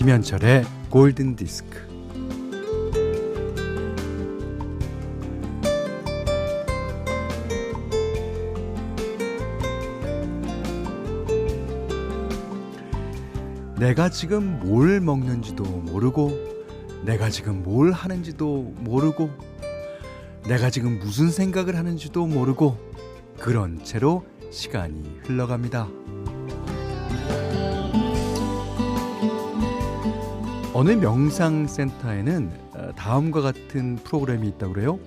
김현철의 0.00 0.64
골든 0.88 1.36
디스크. 1.36 1.78
내가 13.78 14.08
지금 14.08 14.58
뭘 14.60 15.02
먹는지도 15.02 15.64
모르고, 15.64 16.32
내가 17.04 17.28
지금 17.28 17.62
뭘 17.62 17.92
하는지도 17.92 18.72
모르고, 18.78 19.28
내가 20.48 20.70
지금 20.70 20.98
무슨 20.98 21.30
생각을 21.30 21.76
하는지도 21.76 22.26
모르고, 22.26 22.78
그런 23.38 23.84
채로 23.84 24.24
시간이 24.50 25.18
흘러갑니다. 25.24 25.88
어느 30.80 30.92
명상센터에는 30.92 32.50
어, 32.72 32.92
다음과 32.96 33.42
같은 33.42 33.96
프로그램이 33.96 34.48
있다고 34.48 34.72
그래요. 34.72 34.98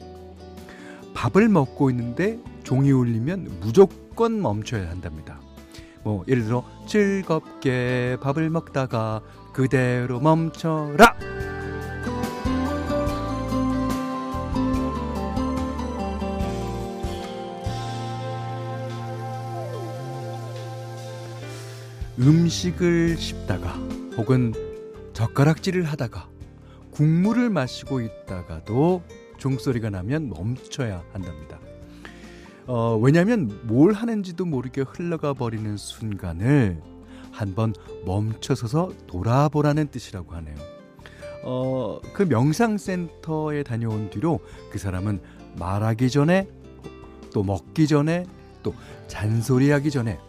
밥을 1.15 1.49
먹고 1.49 1.89
있는데 1.89 2.37
종이 2.63 2.91
울리면 2.91 3.57
무조건 3.59 4.39
멈춰야 4.39 4.87
한답니다. 4.87 5.41
뭐 6.03 6.23
예를 6.27 6.43
들어 6.43 6.63
즐겁게 6.85 8.17
밥을 8.21 8.51
먹다가 8.51 9.23
그대로 9.51 10.19
멈춰라. 10.19 11.15
음식을 22.19 23.17
씹다가 23.17 23.69
혹은 24.17 24.53
젓가락질을 25.23 25.85
하다가 25.85 26.27
국물을 26.91 27.49
마시고 27.49 28.01
있다가도 28.01 29.03
종소리가 29.37 29.89
나면 29.89 30.29
멈춰야 30.29 31.01
한답니다. 31.13 31.59
어, 32.67 32.97
왜냐하면 33.01 33.61
뭘 33.63 33.93
하는지도 33.93 34.43
모르게 34.45 34.81
흘러가 34.81 35.33
버리는 35.33 35.77
순간을 35.77 36.81
한번 37.31 37.73
멈춰서서 38.05 38.91
돌아보라는 39.07 39.87
뜻이라고 39.87 40.35
하네요. 40.35 40.55
어, 41.43 41.99
그 42.13 42.23
명상센터에 42.23 43.63
다녀온 43.63 44.09
뒤로 44.09 44.39
그 44.71 44.77
사람은 44.77 45.21
말하기 45.57 46.09
전에 46.09 46.47
또 47.33 47.43
먹기 47.43 47.87
전에 47.87 48.25
또 48.61 48.73
잔소리하기 49.07 49.89
전에 49.89 50.19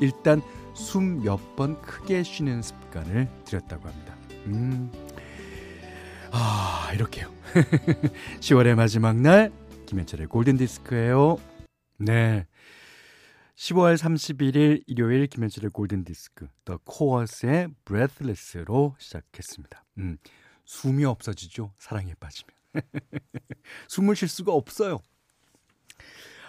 일단 0.00 0.40
숨 0.74 1.24
몇 1.24 1.40
번 1.56 1.80
크게 1.82 2.22
쉬는 2.22 2.62
습관을 2.62 3.28
들였다고 3.44 3.88
합니다. 3.88 4.17
음. 4.46 4.90
아, 6.30 6.90
이렇게요. 6.94 7.32
10월의 8.40 8.74
마지막 8.74 9.16
날 9.16 9.52
김현철의 9.86 10.26
골든 10.26 10.56
디스크예요. 10.56 11.38
네. 11.98 12.46
10월 13.56 13.96
31일 13.96 14.84
일요일 14.86 15.26
김현철의 15.26 15.70
골든 15.70 16.04
디스크 16.04 16.46
더 16.64 16.78
코어스의 16.84 17.68
Breathless로 17.84 18.94
시작했습니다. 18.98 19.84
음. 19.98 20.18
숨이 20.64 21.04
없어지죠. 21.04 21.72
사랑에 21.78 22.14
빠지면. 22.20 22.50
숨을 23.88 24.14
쉴 24.14 24.28
수가 24.28 24.52
없어요. 24.52 25.00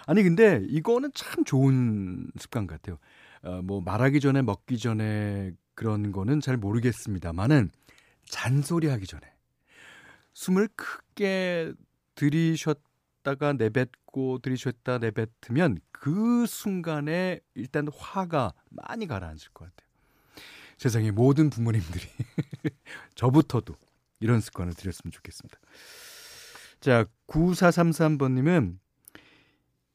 아니 0.06 0.22
근데 0.22 0.62
이거는 0.68 1.10
참 1.14 1.44
좋은 1.44 2.30
습관 2.38 2.66
같아요. 2.66 2.98
어, 3.42 3.62
뭐 3.62 3.80
말하기 3.80 4.20
전에 4.20 4.42
먹기 4.42 4.78
전에 4.78 5.52
그런 5.80 6.12
거는 6.12 6.42
잘 6.42 6.58
모르겠습니다만은 6.58 7.70
잔소리 8.26 8.88
하기 8.88 9.06
전에 9.06 9.22
숨을 10.34 10.68
크게 10.76 11.72
들이쉬었다가 12.16 13.54
내뱉고 13.54 14.40
들이쉬었다 14.42 14.98
내뱉으면 14.98 15.78
그 15.90 16.44
순간에 16.44 17.40
일단 17.54 17.88
화가 17.96 18.52
많이 18.68 19.06
가라앉을 19.06 19.52
것 19.54 19.70
같아요. 19.74 19.88
세상의 20.76 21.12
모든 21.12 21.48
부모님들이 21.48 22.04
저부터도 23.14 23.74
이런 24.20 24.42
습관을 24.42 24.74
들였으면 24.74 25.12
좋겠습니다. 25.12 25.58
자, 26.80 27.06
9433번님은 27.26 28.76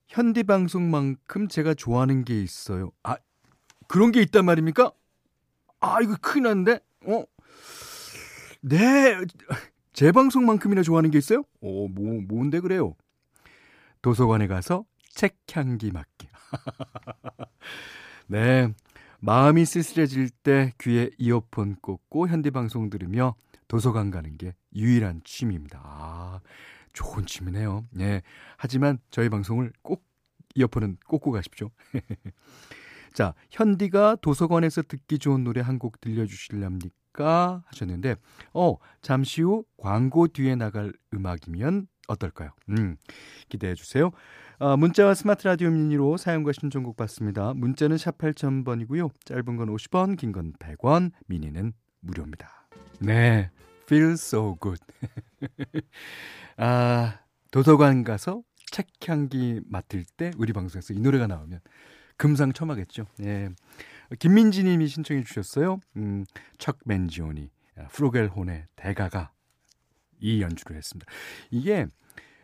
현디 0.08 0.46
방송만큼 0.46 1.48
제가 1.48 1.76
좋아하는 1.76 2.26
게 2.26 2.42
있어요. 2.42 2.92
아, 3.04 3.18
그런 3.88 4.12
게 4.12 4.24
있단 4.24 4.46
말입니까? 4.46 4.92
아, 5.86 6.02
이거 6.02 6.16
큰일 6.20 6.46
났는데? 6.46 6.80
어? 7.06 7.24
네. 8.62 9.18
제 9.94 10.12
방송만큼이나 10.12 10.82
좋아하는 10.82 11.12
게 11.12 11.20
있어요? 11.20 11.44
어, 11.62 11.88
뭐, 11.88 12.22
뭔데 12.28 12.60
그래요? 12.60 12.96
도서관에 14.02 14.48
가서 14.48 14.86
책 15.10 15.38
향기 15.54 15.92
맡기. 15.92 16.28
네. 18.28 18.74
마음이 19.20 19.64
쓸쓸해질 19.66 20.30
때 20.30 20.74
귀에 20.82 21.12
이어폰 21.18 21.76
꽂고 21.82 22.28
현디방송 22.28 22.90
들으며 22.90 23.36
도서관 23.68 24.10
가는 24.12 24.38
게 24.38 24.56
유일한 24.76 25.22
취미입니다. 25.24 25.82
아, 25.84 26.40
좋은 26.94 27.28
취미네요. 27.28 27.86
네. 27.92 28.24
하지만 28.58 28.98
저희 29.12 29.30
방송을 29.30 29.72
꼭 29.84 30.04
이어폰은 30.56 30.98
꽂고 31.08 31.32
가십시오. 31.32 31.70
자, 33.16 33.34
현디가 33.50 34.18
도서관에서 34.22 34.82
듣기 34.84 35.20
좋은 35.20 35.44
노래 35.46 35.62
한 35.62 35.80
곡 35.80 36.02
들려주실랍니까? 36.02 37.64
하셨는데, 37.66 38.16
어, 38.54 38.76
잠시 39.02 39.42
후 39.42 39.64
광고 39.78 40.28
뒤에 40.28 40.56
나갈 40.56 40.92
음악이면 41.14 41.88
어떨까요? 42.10 42.50
음, 42.70 42.98
기대해 43.48 43.74
주세요. 43.74 44.12
어, 44.60 44.76
문자와 44.76 45.14
스마트 45.14 45.48
라디오 45.48 45.70
미니로 45.72 46.18
사용과 46.18 46.52
신청곡 46.52 46.98
받습니다. 46.98 47.54
문자는 47.54 47.98
샵 47.98 48.18
8000번이고요. 48.18 49.10
짧은 49.24 49.56
건 49.56 49.70
50원, 49.70 50.18
긴 50.18 50.34
건 50.34 50.52
100원, 50.60 51.12
미니는 51.28 51.72
무료입니다. 52.02 52.68
네, 53.00 53.50
feel 53.84 54.12
so 54.14 54.58
good. 54.62 54.82
아, 56.58 57.20
도서관 57.52 58.04
가서 58.04 58.42
책 58.72 58.88
향기 59.08 59.62
맡을 59.70 60.04
때 60.18 60.32
우리 60.38 60.52
방송에서 60.52 60.94
이 60.94 61.00
노래가 61.00 61.28
나오면 61.28 61.60
금상첨화겠죠. 62.18 63.06
예. 63.24 63.50
김민지 64.20 64.64
님이 64.64 64.88
신청해 64.88 65.24
주셨어요. 65.24 65.80
음, 65.98 66.26
척 66.58 66.78
맨지오니, 66.86 67.50
프로겔 67.92 68.28
혼의 68.28 68.66
대가가 68.76 69.32
이 70.20 70.42
연주를 70.42 70.78
했습니다. 70.78 71.12
이게 71.52 71.88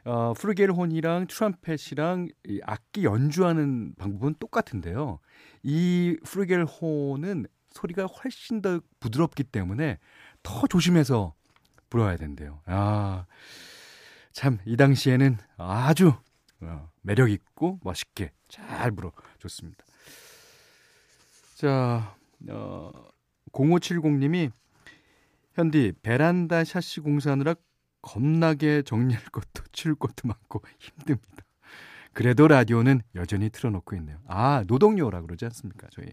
어, 0.03 0.33
프루겔 0.33 0.71
혼이랑 0.71 1.27
트럼펫이랑 1.27 2.27
이 2.47 2.59
악기 2.63 3.03
연주하는 3.03 3.93
방법은 3.95 4.35
똑같은데요. 4.39 5.19
이 5.63 6.17
프루겔 6.23 6.65
혼은 6.65 7.45
소리가 7.71 8.05
훨씬 8.05 8.61
더 8.61 8.81
부드럽기 8.99 9.43
때문에 9.43 9.99
더 10.43 10.67
조심해서 10.67 11.35
불어야 11.89 12.17
된대요. 12.17 12.61
아, 12.65 13.25
참, 14.31 14.57
이 14.65 14.75
당시에는 14.75 15.37
아주 15.57 16.13
어, 16.61 16.89
매력 17.01 17.29
있고 17.29 17.79
멋있게 17.83 18.31
잘 18.47 18.91
불어줬습니다. 18.91 19.83
자, 21.55 22.15
어, 22.49 22.91
0570님이 23.51 24.51
현디 25.53 25.93
베란다 26.01 26.63
샤시 26.63 27.01
공사하느라 27.01 27.55
겁나게 28.01 28.81
정리할 28.83 29.23
것도 29.25 29.63
치울 29.71 29.95
것도 29.95 30.27
많고 30.27 30.61
힘듭니다. 30.79 31.43
그래도 32.13 32.47
라디오는 32.47 33.01
여전히 33.15 33.49
틀어놓고 33.49 33.95
있네요. 33.97 34.17
아, 34.27 34.63
노동요라 34.67 35.21
그러지 35.21 35.45
않습니까, 35.45 35.87
저희. 35.91 36.07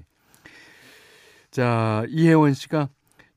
자, 1.50 2.04
이혜원 2.08 2.54
씨가 2.54 2.88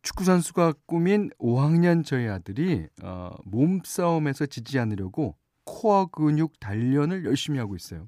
축구 0.01 0.24
선수가 0.24 0.74
꾸민 0.86 1.30
5학년 1.39 2.03
저희 2.06 2.27
아들이 2.27 2.88
어, 3.03 3.36
몸싸움에서 3.45 4.47
지지 4.47 4.80
않으려고 4.80 5.36
코어 5.66 6.08
근육 6.08 6.60
단련을 6.60 7.25
열심히 7.25 7.60
하고 7.60 7.75
있어요. 7.75 8.08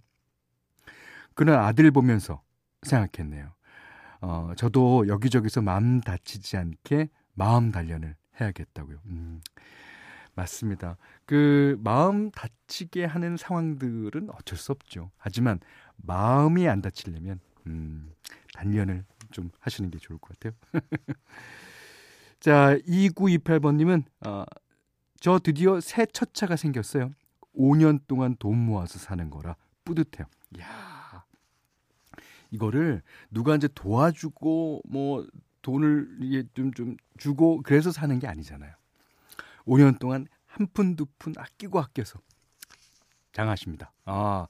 그는 1.36 1.56
아들 1.56 1.90
보면서 1.92 2.42
생각했네요. 2.84 3.54
어, 4.22 4.54
저도 4.56 5.08
여기저기서 5.08 5.62
마음 5.62 6.00
다치지 6.02 6.58
않게 6.58 7.10
마음 7.34 7.72
단련을 7.72 8.16
해야겠다고요. 8.40 9.00
음, 9.08 9.42
맞습니다. 10.36 10.98
그 11.26 11.78
마음 11.84 12.32
다치게 12.32 13.06
하는 13.06 13.38
상황들은 13.38 14.30
어쩔 14.32 14.58
수 14.58 14.72
없죠. 14.72 15.12
하지만 15.18 15.60
마음이 15.98 16.68
안 16.68 16.82
다치려면 16.82 17.40
음, 17.68 18.12
단련을 18.54 19.06
좀 19.32 19.50
하시는 19.60 19.90
게 19.90 19.98
좋을 20.00 20.20
것 20.20 20.38
같아요. 20.40 20.54
자, 22.40 22.78
2928번님은 22.88 24.04
어, 24.26 24.44
저 25.20 25.40
드디어 25.40 25.80
새 25.80 26.06
첫 26.06 26.34
차가 26.34 26.56
생겼어요. 26.56 27.12
5년 27.58 28.00
동안 28.08 28.36
돈 28.40 28.58
모아서 28.58 29.00
사는 29.00 29.30
거라 29.30 29.56
뿌듯해요. 29.86 30.28
야 30.60 31.24
이거를 32.52 33.02
누가 33.32 33.56
이제 33.56 33.68
도와주고 33.74 34.84
뭐 34.88 35.26
돈을 35.62 36.18
이게 36.22 36.44
좀, 36.54 36.72
좀 36.74 36.98
주고 37.18 37.62
그래서 37.64 37.92
사는 37.92 38.18
게 38.20 38.28
아니잖아요. 38.28 38.74
5년 39.66 39.98
동안 40.00 40.28
한 40.46 40.68
푼, 40.74 40.96
두 40.96 41.08
푼 41.18 41.34
아끼고 41.38 41.80
아껴서 41.80 42.20
장하십니다. 43.32 43.92
아, 44.06 44.48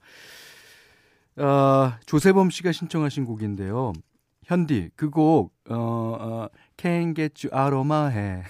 아, 1.38 2.00
조세범 2.06 2.50
씨가 2.50 2.72
신청하신 2.74 3.26
곡인데요. 3.26 3.94
현디, 4.46 4.92
그 4.96 5.10
곡, 5.10 5.54
어, 5.70 5.76
어, 5.76 6.48
Can't 6.76 7.16
Get 7.16 7.48
You 7.48 7.58
아로마해. 7.58 8.44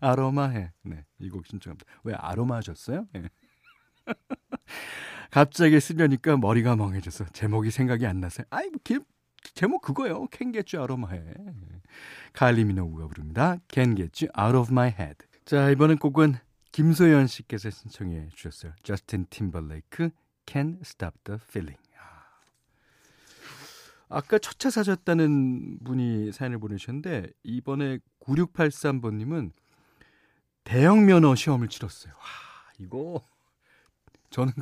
아로마해. 0.00 0.72
네, 0.82 1.04
이 1.18 1.28
곡 1.28 1.46
신청합니다. 1.46 1.86
왜 2.04 2.14
아로마 2.14 2.56
하셨어요? 2.56 3.06
네. 3.12 3.28
갑자기 5.30 5.80
쓰려니까 5.80 6.36
머리가 6.36 6.76
멍해져서 6.76 7.26
제목이 7.32 7.70
생각이 7.70 8.06
안 8.06 8.20
나서요. 8.20 8.46
아이, 8.50 8.68
뭐, 8.70 8.80
기, 8.84 8.98
제목 9.54 9.82
그거예요. 9.82 10.26
Can't 10.28 10.52
Get 10.52 10.76
You 10.76 10.88
Out. 10.90 11.02
칼리 12.32 12.64
미노우가 12.64 13.08
부릅니다. 13.08 13.56
Can't 13.68 13.96
Get 13.96 14.24
You 14.26 14.32
Out 14.38 14.56
of 14.56 14.72
My 14.72 14.88
Head. 14.90 15.26
자, 15.44 15.70
이번엔 15.70 15.98
곡은 15.98 16.36
김소연 16.72 17.26
씨께서 17.26 17.70
신청해 17.70 18.28
주셨어요. 18.34 18.72
저스틴 18.82 19.26
팀벌레이크 19.30 20.10
Can't 20.46 20.80
Stop 20.82 21.16
the 21.24 21.38
Feeling. 21.42 21.80
아까 24.08 24.38
첫 24.38 24.58
차 24.58 24.70
사셨다는 24.70 25.80
분이 25.84 26.30
사연을 26.30 26.58
보내셨는데 26.58 27.28
이번에 27.42 27.98
9683번님은 28.20 29.50
대형 30.66 31.06
면허 31.06 31.34
시험을 31.34 31.68
치렀어요. 31.68 32.12
와, 32.12 32.20
이거 32.78 33.22
저는 34.30 34.52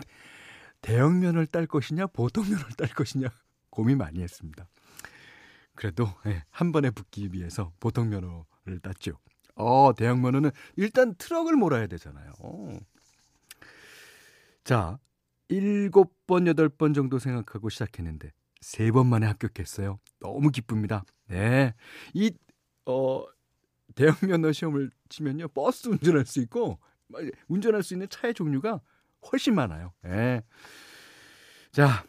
대형 0.83 1.21
면허를 1.21 1.47
딸 1.47 1.67
것이냐 1.67 2.09
보통 2.09 2.45
면허를 2.45 2.73
딸 2.77 2.89
것이냐 2.89 3.29
고민 3.71 3.97
많이 3.99 4.21
했습니다. 4.23 4.69
그래도 5.75 6.07
네, 6.25 6.45
한 6.51 6.73
번에 6.73 6.91
붙기 6.91 7.33
위해서 7.33 7.73
보통 7.81 8.11
면허를 8.11 8.81
땄죠. 8.83 9.19
어, 9.57 9.93
대형 9.97 10.21
면허는 10.21 10.51
일단 10.77 11.15
트럭을 11.17 11.57
몰아야 11.57 11.87
되잖아요. 11.87 12.33
어. 12.41 12.79
자, 14.65 14.99
일곱 15.49 16.15
번, 16.27 16.47
여덟 16.47 16.69
번 16.69 16.95
정도 16.95 17.19
생각하고 17.19 17.69
시작했는데 17.69 18.33
세 18.61 18.91
번 18.93 19.07
만에 19.09 19.27
합격했어요. 19.27 19.99
너무 20.21 20.51
기쁩니다. 20.51 21.05
네. 21.29 21.75
이, 22.15 22.33
어, 22.87 23.25
대형 23.95 24.17
면허 24.23 24.53
시험을 24.53 24.91
치면요. 25.09 25.49
버스 25.49 25.89
운전할 25.89 26.27
수 26.27 26.41
있고, 26.41 26.79
운전할 27.49 27.83
수 27.83 27.95
있는 27.95 28.09
차의 28.09 28.35
종류가 28.35 28.81
훨씬 29.31 29.55
많아요. 29.55 29.93
네. 30.03 30.43
자, 31.73 32.05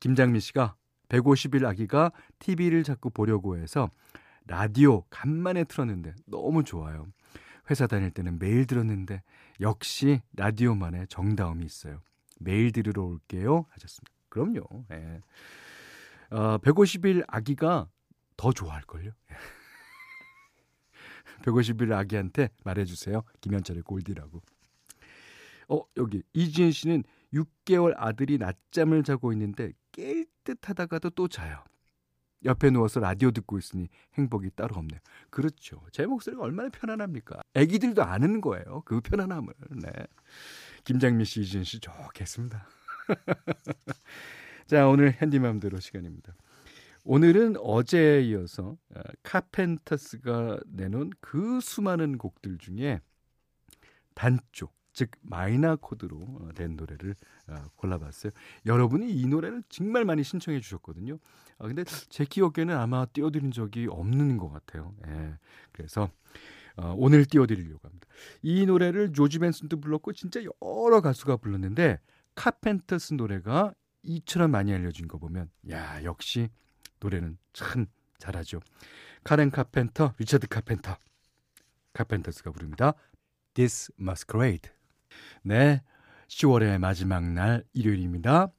김장민 0.00 0.40
씨가 0.40 0.76
150일 1.08 1.64
아기가 1.66 2.12
TV를 2.38 2.84
자꾸 2.84 3.10
보려고 3.10 3.56
해서 3.56 3.90
라디오 4.46 5.02
간만에 5.10 5.64
틀었는데 5.64 6.14
너무 6.26 6.64
좋아요. 6.64 7.06
회사 7.70 7.86
다닐 7.86 8.10
때는 8.10 8.38
매일 8.38 8.66
들었는데 8.66 9.22
역시 9.60 10.20
라디오만의 10.36 11.06
정다움이 11.08 11.64
있어요. 11.64 12.00
매일 12.40 12.72
들으러 12.72 13.04
올게요. 13.04 13.66
하셨습니다. 13.70 14.10
그럼요. 14.28 14.62
예. 14.92 15.20
어, 16.30 16.58
150일 16.58 17.24
아기가 17.28 17.88
더 18.36 18.52
좋아할걸요. 18.52 19.12
150일 21.42 21.92
아기한테 21.92 22.50
말해주세요. 22.64 23.22
김현철의 23.40 23.82
골디라고. 23.82 24.42
어, 25.68 25.82
여기 25.96 26.22
이지은 26.32 26.72
씨는 26.72 27.04
6개월 27.32 27.94
아들이 27.96 28.38
낮잠을 28.38 29.04
자고 29.04 29.32
있는데 29.32 29.72
깰 29.92 30.26
듯 30.44 30.68
하다가도 30.68 31.10
또 31.10 31.28
자요. 31.28 31.62
옆에 32.44 32.70
누워서 32.70 33.00
라디오 33.00 33.30
듣고 33.30 33.58
있으니 33.58 33.88
행복이 34.14 34.50
따로 34.56 34.76
없네요. 34.76 35.00
그렇죠. 35.28 35.82
제 35.92 36.06
목소리가 36.06 36.42
얼마나 36.42 36.70
편안합니까? 36.70 37.42
애기들도 37.54 38.02
아는 38.02 38.40
거예요. 38.40 38.82
그 38.86 39.00
편안함을. 39.00 39.52
네. 39.82 39.90
김장미 40.84 41.24
씨, 41.26 41.42
이진 41.42 41.64
씨 41.64 41.78
좋겠습니다. 41.80 42.66
자, 44.66 44.88
오늘 44.88 45.12
핸디맘대로 45.12 45.80
시간입니다. 45.80 46.34
오늘은 47.04 47.56
어제에 47.58 48.22
이어서 48.22 48.76
어, 48.94 49.00
카펜터스가 49.22 50.60
내놓은 50.66 51.10
그 51.20 51.60
수많은 51.60 52.18
곡들 52.18 52.58
중에 52.58 53.00
단쪽 54.14 54.74
즉 54.92 55.10
마이너 55.22 55.76
코드로 55.76 56.16
어, 56.18 56.48
된 56.54 56.76
노래를 56.76 57.14
어, 57.48 57.64
골라봤어요. 57.76 58.32
여러분이 58.66 59.10
이 59.12 59.26
노래를 59.26 59.62
정말 59.68 60.04
많이 60.04 60.22
신청해 60.22 60.60
주셨거든요. 60.60 61.18
아, 61.58 61.66
근데 61.66 61.84
제 61.84 62.24
기억에는 62.24 62.76
아마 62.76 63.06
띄워드린 63.06 63.50
적이 63.50 63.86
없는 63.88 64.36
것 64.36 64.50
같아요. 64.50 64.94
예. 65.06 65.38
그래서 65.72 66.10
어, 66.76 66.94
오늘 66.96 67.24
띄워드리려고 67.24 67.80
합니다. 67.82 68.06
이 68.42 68.66
노래를 68.66 69.12
조지 69.12 69.38
벤슨도 69.38 69.80
불렀고 69.80 70.12
진짜 70.12 70.40
여러 70.40 71.00
가수가 71.00 71.36
불렀는데 71.38 71.98
카펜터스 72.34 73.14
노래가 73.14 73.74
이처럼 74.02 74.50
많이 74.50 74.72
알려진 74.72 75.08
거 75.08 75.18
보면 75.18 75.50
야 75.70 76.02
역시 76.04 76.48
노래는 77.00 77.38
참 77.52 77.86
잘하죠. 78.18 78.60
카렌 79.24 79.50
카펜터, 79.50 80.14
리처드 80.18 80.46
카펜터, 80.48 80.96
카펜터스가 81.92 82.52
부릅니다. 82.52 82.94
This 83.54 83.92
Masquerade. 84.00 84.70
네, 85.42 85.82
10월의 86.28 86.78
마지막 86.78 87.24
날 87.24 87.64
일요일입니다. 87.72 88.52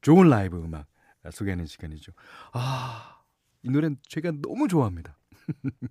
좋은 0.00 0.28
라이브 0.28 0.58
음악 0.58 0.86
소개하는 1.30 1.66
시간이죠. 1.66 2.12
아, 2.52 3.20
이 3.62 3.70
노래는 3.70 3.96
제가 4.08 4.32
너무 4.42 4.68
좋아합니다. 4.68 5.18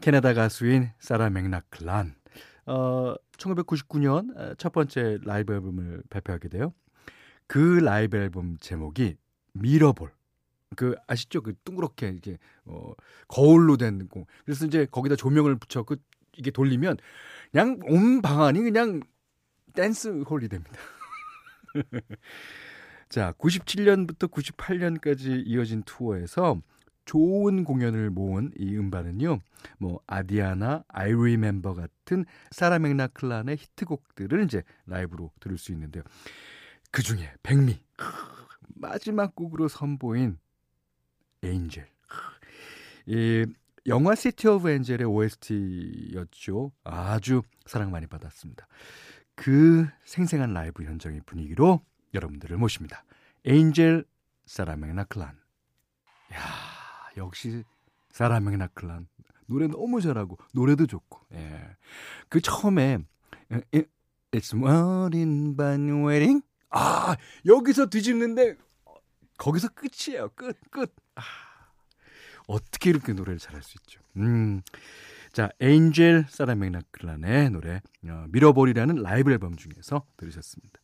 캐나다 0.00 0.32
가수인 0.32 0.90
사라 0.98 1.28
맥락클란. 1.28 2.14
어, 2.66 3.14
1999년 3.32 4.56
첫 4.58 4.72
번째 4.72 5.18
라이브 5.24 5.52
앨범을 5.52 6.04
발표하게 6.08 6.48
돼요. 6.48 6.72
그 7.46 7.58
라이브 7.58 8.16
앨범 8.16 8.56
제목이 8.58 9.16
Mirrorball. 9.52 10.12
그 10.76 10.94
아시죠? 11.06 11.42
그 11.42 11.54
둥그렇게 11.64 12.10
이게 12.10 12.38
어 12.64 12.92
거울로 13.28 13.76
된 13.76 14.08
거. 14.08 14.24
그래서 14.44 14.66
이제 14.66 14.86
거기다 14.90 15.16
조명을 15.16 15.56
붙여 15.56 15.82
그 15.82 15.96
이게 16.36 16.50
돌리면 16.50 16.96
그냥 17.50 17.78
온 17.84 18.22
방안이 18.22 18.60
그냥 18.62 19.00
댄스 19.74 20.22
홀이 20.22 20.48
됩니다. 20.48 20.78
자, 23.08 23.32
97년부터 23.38 24.30
98년까지 24.30 25.42
이어진 25.44 25.82
투어에서 25.82 26.60
좋은 27.04 27.64
공연을 27.64 28.10
모은 28.10 28.52
이 28.56 28.76
음반은요, 28.76 29.40
뭐, 29.78 30.00
Adia나, 30.06 30.84
I 30.86 31.12
Remember 31.12 31.74
같은 31.74 32.24
사라 32.52 32.78
맥락클란의 32.78 33.56
히트곡들을 33.56 34.44
이제 34.44 34.62
라이브로 34.86 35.32
들을 35.40 35.58
수 35.58 35.72
있는데요. 35.72 36.04
그 36.92 37.02
중에 37.02 37.32
백미, 37.42 37.80
마지막 38.76 39.34
곡으로 39.34 39.66
선보인 39.66 40.38
Angel. 41.42 41.86
이 43.06 43.46
영화 43.86 44.14
City 44.14 44.46
of 44.46 44.70
Angel의 44.70 45.06
OST였죠. 45.06 46.72
아주 46.84 47.42
사랑 47.66 47.90
많이 47.90 48.06
받았습니다. 48.06 48.66
그 49.34 49.88
생생한 50.04 50.52
라이브 50.52 50.84
현장의 50.84 51.22
분위기로 51.24 51.80
여러분들을 52.12 52.56
모십니다. 52.58 53.04
Angel 53.46 54.04
사라 54.44 54.76
맥락클란. 54.76 55.28
야, 56.34 56.40
역시 57.16 57.64
사라 58.10 58.38
맥락클란. 58.40 59.08
노래 59.46 59.66
너무 59.66 60.00
잘하고 60.00 60.38
노래도 60.52 60.86
좋고. 60.86 61.20
예. 61.32 61.76
그 62.28 62.40
처음에 62.40 62.98
It's 64.32 64.54
morning 64.54 65.56
by 65.56 65.76
wedding. 66.04 66.44
아, 66.68 67.16
여기서 67.46 67.86
뒤집는데 67.86 68.56
거기서 69.40 69.68
끝이에요. 69.68 70.28
끝, 70.34 70.56
끝. 70.70 70.94
아. 71.14 71.22
어떻게 72.46 72.90
이렇게 72.90 73.12
노래를 73.12 73.38
잘할 73.38 73.62
수 73.62 73.76
있죠? 73.80 74.00
음. 74.16 74.60
자, 75.32 75.48
Angel 75.60 76.26
사라 76.28 76.54
맥락클란의 76.54 77.50
노래 77.50 77.80
어, 78.06 78.26
Mirrorball이라는 78.28 78.96
라이브 78.96 79.32
앨범 79.32 79.56
중에서 79.56 80.04
들으셨습니다. 80.16 80.80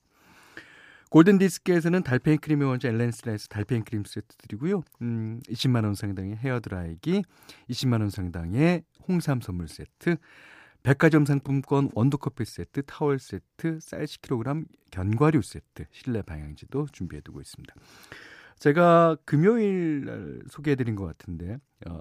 골든 1.10 1.38
디스크에서는 1.38 2.02
달팽이 2.02 2.38
크림의 2.38 2.66
원조 2.66 2.88
엘렌스라에서 2.88 3.48
달팽이 3.48 3.82
크림 3.82 4.04
세트 4.04 4.36
드리고요. 4.38 4.82
음, 5.02 5.40
20만 5.48 5.84
원 5.84 5.94
상당의 5.94 6.36
헤어 6.36 6.60
드라이기, 6.60 7.22
20만 7.68 8.00
원 8.00 8.10
상당의 8.10 8.84
홍삼 9.06 9.40
선물 9.40 9.68
세트, 9.68 10.16
백화점 10.82 11.26
상품권 11.26 11.90
원두 11.94 12.16
커피 12.16 12.44
세트, 12.44 12.84
타월 12.86 13.18
세트, 13.18 13.80
쌀 13.80 14.04
10kg 14.04 14.66
견과류 14.90 15.42
세트, 15.42 15.86
실내 15.90 16.22
방향제도 16.23 16.87
준비해 16.92 17.20
두고 17.22 17.40
있습니다. 17.40 17.75
제가 18.58 19.16
금요일 19.25 20.04
날 20.04 20.42
소개해드린 20.48 20.96
것 20.96 21.04
같은데, 21.04 21.58
어, 21.88 22.00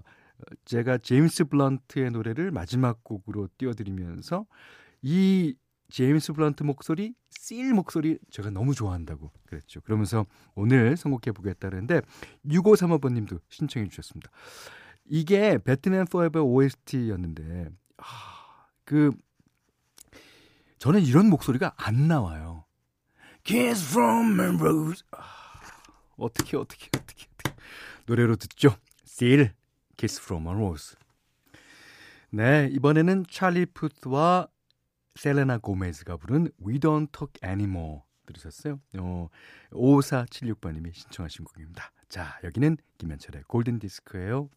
제가 0.65 0.97
제임스 0.97 1.45
블런트의 1.45 2.11
노래를 2.11 2.51
마지막 2.51 3.03
곡으로 3.03 3.47
띄워드리면서 3.57 4.45
이 5.01 5.55
제임스 5.89 6.33
블런트 6.33 6.63
목소리, 6.63 7.13
씰 7.29 7.73
목소리 7.73 8.17
제가 8.31 8.49
너무 8.49 8.73
좋아한다고 8.73 9.31
그랬죠. 9.45 9.81
그러면서 9.81 10.25
오늘 10.55 10.97
선곡해 10.97 11.31
보겠다는데 11.33 12.01
6535번님도 12.47 13.39
신청해 13.49 13.87
주셨습니다. 13.89 14.31
이게 15.05 15.59
Batman 15.59 16.05
Forever 16.07 16.41
OST였는데 16.41 17.69
아, 17.97 18.03
그 18.83 19.11
저는 20.79 21.01
이런 21.01 21.29
목소리가 21.29 21.73
안 21.77 22.07
나와요. 22.07 22.65
Kiss 23.43 23.91
from 23.91 24.39
a 24.39 24.47
rose. 24.47 25.03
아, 25.11 25.44
어떻게 26.17 26.57
어떻게 26.57 26.89
어떻게 26.95 27.25
어떻게 27.31 27.55
노래로 28.05 28.35
듣죠. 28.35 28.75
Seal, 29.05 29.53
Kiss 29.97 30.21
from 30.21 30.47
a 30.47 30.53
Rose. 30.53 30.95
네, 32.29 32.69
이번에는 32.71 33.25
찰리 33.29 33.65
푸트와 33.65 34.47
셀레나 35.15 35.57
고메즈가 35.59 36.17
부른 36.17 36.51
We 36.65 36.79
Don't 36.79 37.11
Talk 37.11 37.39
Anymore 37.43 38.01
들으셨어요? 38.25 38.79
어, 38.99 39.29
5476번님이 39.71 40.93
신청하신 40.93 41.45
곡입니다. 41.45 41.91
자, 42.09 42.39
여기는 42.43 42.77
김현철의 42.97 43.43
골든 43.47 43.79
디스크예요. 43.79 44.49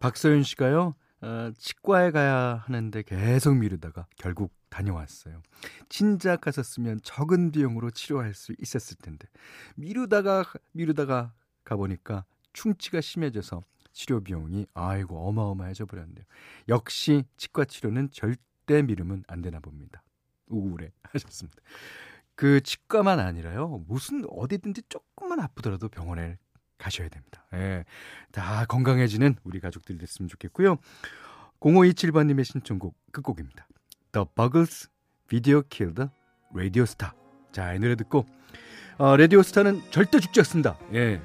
박서윤 0.00 0.42
씨가요. 0.42 0.94
어, 1.24 1.50
치과에 1.56 2.10
가야 2.10 2.62
하는데 2.66 3.02
계속 3.02 3.56
미루다가 3.56 4.06
결국 4.18 4.52
다녀왔어요. 4.68 5.40
진작 5.88 6.42
갔었으면 6.42 7.00
적은 7.02 7.50
비용으로 7.50 7.90
치료할 7.90 8.34
수 8.34 8.54
있었을 8.58 8.98
텐데 8.98 9.26
미루다가 9.76 10.44
미루다가 10.72 11.32
가보니까 11.64 12.26
충치가 12.52 13.00
심해져서 13.00 13.62
치료 13.92 14.20
비용이 14.20 14.66
아이고 14.74 15.26
어마어마해져 15.28 15.86
버렸네요. 15.86 16.24
역시 16.68 17.24
치과 17.38 17.64
치료는 17.64 18.10
절대 18.10 18.82
미루면 18.82 19.24
안 19.26 19.40
되나 19.40 19.60
봅니다. 19.60 20.02
우울해 20.48 20.92
하셨습니다. 21.10 21.62
그 22.34 22.60
치과만 22.60 23.18
아니라요. 23.18 23.82
무슨 23.86 24.24
어디든지 24.28 24.82
조금만 24.90 25.40
아프더라도 25.40 25.88
병원에 25.88 26.36
가셔야 26.78 27.08
됩니다. 27.08 27.44
예. 27.54 27.84
다 28.32 28.64
건강해지는 28.66 29.36
우리 29.44 29.60
가족들 29.60 29.98
됐으면 29.98 30.28
좋겠고요. 30.28 30.76
0527번님의 31.60 32.44
신청곡 32.44 32.94
끝곡입니다. 33.12 33.66
The 34.12 34.26
Buggles 34.34 34.88
Video 35.28 35.62
Killed 35.68 36.10
Radio 36.52 36.82
Star. 36.82 37.12
자, 37.52 37.74
이 37.74 37.78
노래 37.78 37.96
듣고 37.96 38.26
어, 38.98 39.16
라디오 39.16 39.42
스타는 39.42 39.82
절대 39.90 40.20
죽지 40.20 40.40
않습니다. 40.40 40.78
예. 40.92 41.20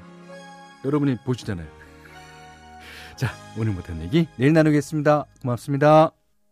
여러분이 0.84 1.18
보시잖아요. 1.24 1.68
자, 3.16 3.28
오늘 3.58 3.72
못한 3.72 4.00
얘기 4.00 4.26
내일 4.36 4.52
나누겠습니다. 4.52 5.26
고맙습니다. 5.42 6.19